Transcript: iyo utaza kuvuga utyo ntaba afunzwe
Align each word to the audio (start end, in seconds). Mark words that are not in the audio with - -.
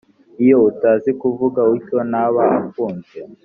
iyo 0.43 0.57
utaza 0.69 1.09
kuvuga 1.21 1.59
utyo 1.75 1.97
ntaba 2.09 2.43
afunzwe 2.59 3.17